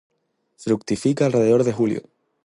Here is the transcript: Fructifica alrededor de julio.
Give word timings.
Fructifica 0.57 1.27
alrededor 1.27 1.63
de 1.63 1.73
julio. 1.73 2.01